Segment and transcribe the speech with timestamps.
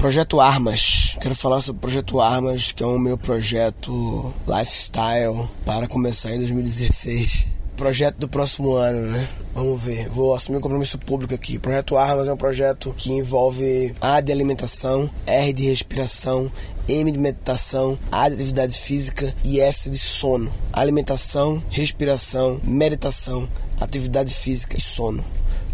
[0.00, 1.14] Projeto Armas.
[1.20, 6.38] Quero falar sobre o Projeto Armas, que é o meu projeto lifestyle para começar em
[6.38, 9.28] 2016 projeto do próximo ano, né?
[9.54, 10.08] Vamos ver.
[10.08, 11.56] Vou assumir um compromisso público aqui.
[11.58, 16.50] O projeto Armas é um projeto que envolve A de alimentação, R de respiração,
[16.88, 20.50] M de meditação, A de atividade física e S de sono.
[20.72, 23.46] Alimentação, respiração, meditação,
[23.78, 25.22] atividade física e sono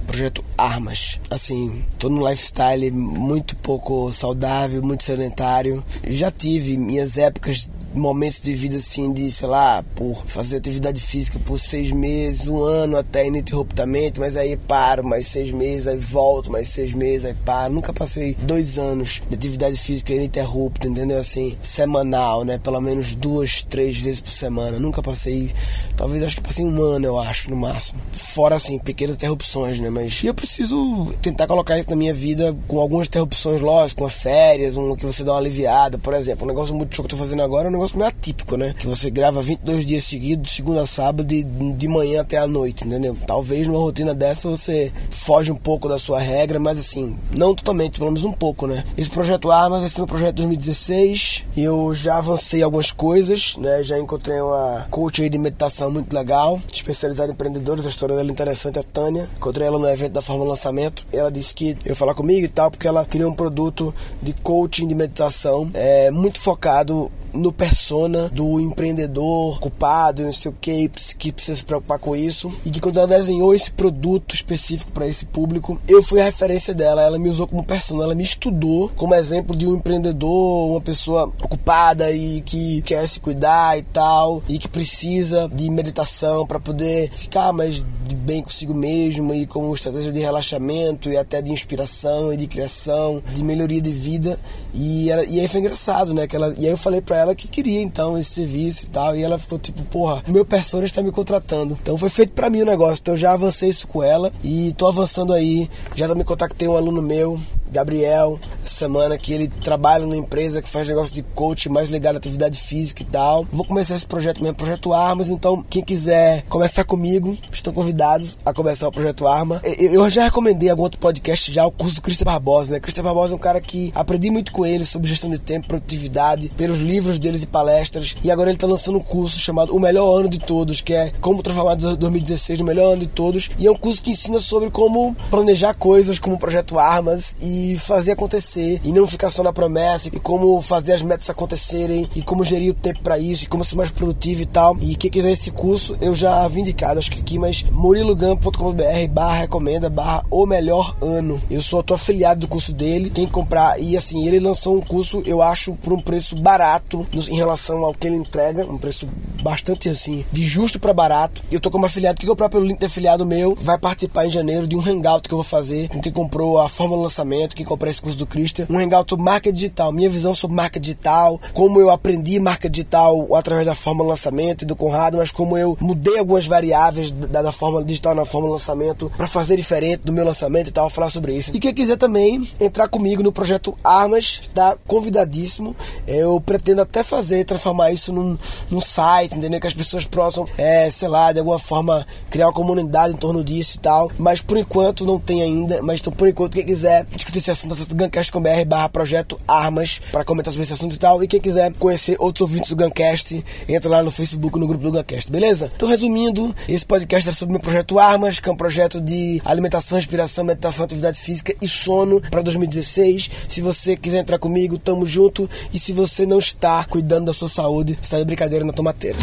[0.07, 1.21] projeto Armas.
[1.31, 5.85] Assim, tô num lifestyle muito pouco saudável, muito sedentário.
[6.05, 11.39] Já tive minhas épocas momentos de vida assim, de sei lá, por fazer atividade física
[11.39, 16.51] por seis meses, um ano até ininterruptamente, mas aí paro mais seis meses, aí volto
[16.51, 17.73] mais seis meses, aí paro.
[17.73, 21.19] Nunca passei dois anos de atividade física ininterrupta, entendeu?
[21.19, 22.59] Assim, semanal, né?
[22.59, 24.79] Pelo menos duas, três vezes por semana.
[24.79, 25.51] Nunca passei,
[25.97, 28.01] talvez acho que passei um ano, eu acho, no máximo.
[28.13, 29.91] Fora assim, pequenas interrupções, né?
[29.91, 34.77] Mas eu preciso tentar colocar isso na minha vida com algumas interrupções, lógico, com férias,
[34.77, 36.45] um que você dá uma aliviada, por exemplo.
[36.45, 38.57] Um negócio muito show que eu tô fazendo agora é um negócio negócio meio atípico,
[38.57, 38.75] né?
[38.79, 42.87] Que você grava 22 dias seguidos, segunda a sábado, de, de manhã até a noite,
[42.87, 43.17] entendeu?
[43.27, 47.99] Talvez numa rotina dessa você foge um pouco da sua regra, mas assim, não totalmente,
[47.99, 48.85] pelo menos um pouco, né?
[48.97, 53.57] Esse projeto Armas vai ser meu projeto de 2016 e eu já avancei algumas coisas,
[53.57, 53.83] né?
[53.83, 58.29] Já encontrei uma coach aí de meditação muito legal, especializada em empreendedores, a história dela
[58.29, 59.29] é interessante, a Tânia.
[59.37, 61.07] Encontrei ela no evento da Fórmula Lançamento.
[61.13, 64.89] Ela disse que eu falar comigo e tal, porque ela criou um produto de coaching
[64.89, 71.33] de meditação é, muito focado no persona do empreendedor ocupado, não sei o que, que
[71.33, 72.53] precisa se preocupar com isso.
[72.65, 76.73] E que quando ela desenhou esse produto específico para esse público, eu fui a referência
[76.73, 77.03] dela.
[77.03, 81.33] Ela me usou como persona, ela me estudou como exemplo de um empreendedor, uma pessoa
[81.43, 87.11] ocupada e que quer se cuidar e tal, e que precisa de meditação para poder
[87.11, 87.85] ficar mais
[88.27, 93.23] bem consigo mesmo e como estratégia de relaxamento e até de inspiração e de criação,
[93.33, 94.39] de melhoria de vida.
[94.75, 96.27] E, ela, e aí foi engraçado, né?
[96.27, 99.17] Que ela, e aí eu falei pra ela que queria então esse serviço e tal.
[99.17, 101.79] E ela ficou tipo, porra, meu persona está me contratando.
[101.81, 103.01] Então foi feito para mim o negócio.
[103.01, 105.71] Então eu já avancei isso com ela e tô avançando aí.
[105.95, 107.41] Já também contactei um aluno meu
[107.71, 112.19] Gabriel, semana que ele trabalha numa empresa que faz negócio de coach mais ligado à
[112.19, 113.47] atividade física e tal.
[113.53, 118.53] Vou começar esse projeto mesmo, Projeto Armas, então quem quiser começar comigo, estão convidados a
[118.53, 119.61] começar o Projeto Arma.
[119.79, 122.81] Eu já recomendei algum outro podcast já, o curso do Cristian Barbosa, né?
[122.81, 126.51] Cristian Barbosa é um cara que aprendi muito com ele sobre gestão de tempo, produtividade,
[126.57, 130.21] pelos livros deles e palestras, e agora ele está lançando um curso chamado O Melhor
[130.21, 133.71] Ano de Todos, que é como transformar 2016 no melhor ano de todos, e é
[133.71, 138.81] um curso que ensina sobre como planejar coisas como o Projeto Armas e fazer acontecer
[138.85, 142.71] e não ficar só na promessa e como fazer as metas acontecerem e como gerir
[142.71, 144.77] o tempo para isso e como ser mais produtivo e tal.
[144.81, 149.41] E quem quiser esse curso, eu já havia indicado, acho que aqui, mas murilogan.com.br barra
[149.41, 151.41] recomenda barra o melhor ano.
[151.51, 153.11] Eu sou tô afiliado do curso dele.
[153.11, 157.37] Quem comprar, e assim, ele lançou um curso, eu acho, por um preço barato em
[157.37, 159.07] relação ao que ele entrega, um preço
[159.43, 161.43] bastante assim, de justo para barato.
[161.51, 164.67] Eu tô como afiliado, quem comprar pelo link de afiliado meu, vai participar em janeiro
[164.67, 167.91] de um hangout que eu vou fazer com quem comprou a fórmula lançamento que comprei
[167.91, 171.81] esse curso do Christian, um hangout sobre marca digital, minha visão sobre marca digital, como
[171.81, 176.19] eu aprendi marca digital através da forma lançamento e do Conrado, mas como eu mudei
[176.19, 180.69] algumas variáveis da, da forma digital na forma lançamento para fazer diferente do meu lançamento
[180.69, 181.51] e tal, falar sobre isso.
[181.55, 185.77] E quem quiser também entrar comigo no projeto Armas, está convidadíssimo.
[186.07, 188.39] Eu pretendo até fazer, transformar isso num,
[188.71, 189.61] num site, entendeu?
[189.61, 193.45] Que as pessoas possam, é, sei lá, de alguma forma criar uma comunidade em torno
[193.45, 194.11] disso e tal.
[194.19, 195.83] Mas por enquanto não tem ainda.
[195.83, 200.25] Mas então, por enquanto, quem quiser discutir esse assunto, acesse gancast.com.br barra projeto armas para
[200.25, 201.23] comentar sobre esse assunto e tal.
[201.23, 204.93] E quem quiser conhecer outros ouvintes do Gancast, entra lá no Facebook, no grupo do
[204.93, 205.71] Gancast, beleza?
[205.75, 209.97] Então, resumindo, esse podcast é sobre meu projeto Armas, que é um projeto de alimentação,
[209.97, 213.31] respiração, meditação, atividade física e sono para 2016.
[213.49, 215.49] Se você quiser entrar comigo, tamo junto.
[215.73, 219.19] E se você não está cuidando da sua saúde, está de brincadeira na tomateira.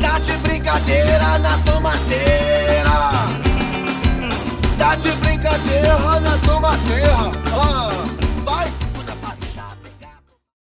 [0.00, 2.92] Tá de brincadeira na tomateira.
[4.78, 7.30] Tá de brincadeira brincadeira na é tua terra.
[7.52, 8.11] Ah.